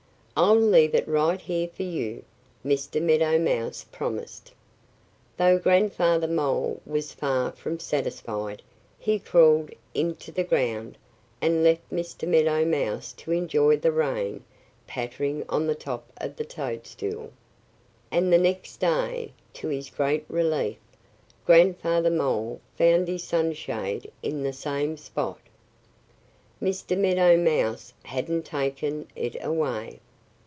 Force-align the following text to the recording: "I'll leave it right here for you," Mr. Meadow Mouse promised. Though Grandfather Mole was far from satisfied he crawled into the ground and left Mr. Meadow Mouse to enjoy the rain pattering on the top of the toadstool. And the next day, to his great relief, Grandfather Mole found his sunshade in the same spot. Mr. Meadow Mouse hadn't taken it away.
"I'll 0.33 0.55
leave 0.59 0.95
it 0.95 1.07
right 1.07 1.39
here 1.39 1.67
for 1.67 1.83
you," 1.83 2.23
Mr. 2.65 2.99
Meadow 2.99 3.37
Mouse 3.37 3.85
promised. 3.91 4.51
Though 5.37 5.59
Grandfather 5.59 6.27
Mole 6.27 6.81
was 6.83 7.13
far 7.13 7.51
from 7.51 7.77
satisfied 7.77 8.63
he 8.97 9.19
crawled 9.19 9.69
into 9.93 10.31
the 10.31 10.45
ground 10.45 10.97
and 11.41 11.63
left 11.63 11.87
Mr. 11.91 12.27
Meadow 12.27 12.65
Mouse 12.65 13.13
to 13.17 13.31
enjoy 13.33 13.77
the 13.77 13.91
rain 13.91 14.43
pattering 14.87 15.45
on 15.47 15.67
the 15.67 15.75
top 15.75 16.11
of 16.17 16.37
the 16.37 16.45
toadstool. 16.45 17.31
And 18.09 18.33
the 18.33 18.39
next 18.39 18.77
day, 18.77 19.33
to 19.55 19.67
his 19.67 19.91
great 19.91 20.25
relief, 20.27 20.77
Grandfather 21.45 22.09
Mole 22.09 22.61
found 22.77 23.07
his 23.07 23.23
sunshade 23.23 24.11
in 24.23 24.41
the 24.41 24.53
same 24.53 24.97
spot. 24.97 25.41
Mr. 26.59 26.97
Meadow 26.97 27.37
Mouse 27.37 27.93
hadn't 28.03 28.43
taken 28.45 29.07
it 29.15 29.35
away. 29.43 29.99